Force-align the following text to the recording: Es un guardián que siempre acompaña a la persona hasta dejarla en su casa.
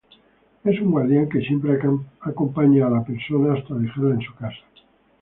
Es 0.63 0.81
un 0.81 0.89
guardián 0.89 1.29
que 1.29 1.41
siempre 1.45 1.77
acompaña 2.21 2.87
a 2.87 2.89
la 2.89 3.03
persona 3.05 3.53
hasta 3.53 3.75
dejarla 3.75 4.15
en 4.15 4.21
su 4.21 4.33
casa. 4.33 4.57